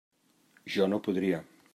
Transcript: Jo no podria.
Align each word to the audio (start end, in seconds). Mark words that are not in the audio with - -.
Jo 0.75 0.87
no 0.93 1.01
podria. 1.09 1.43